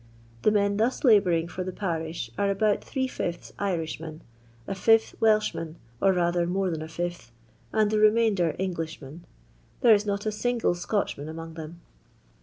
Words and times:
The 0.41 0.49
men 0.49 0.77
thus 0.77 1.03
labouring 1.03 1.47
for 1.47 1.63
the 1.63 1.71
parish 1.71 2.31
are 2.35 2.49
about 2.49 2.83
three 2.83 3.07
fifths 3.07 3.53
Irishmen, 3.59 4.21
a 4.67 4.71
fif^h 4.71 5.13
Welchmen, 5.19 5.75
or 6.01 6.11
rather 6.11 6.47
more 6.47 6.71
than 6.71 6.81
a 6.81 6.87
fifth, 6.87 7.31
and 7.71 7.91
the 7.91 7.99
remainder 7.99 8.55
Englishmen. 8.57 9.25
There 9.81 9.93
is 9.93 10.07
not 10.07 10.25
a 10.25 10.31
single 10.31 10.73
Scotchman 10.73 11.29
among 11.29 11.53
them. 11.53 11.81